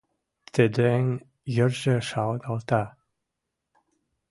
[0.53, 1.05] Тӹдӹн
[1.55, 2.83] йӹржӹ шалгалта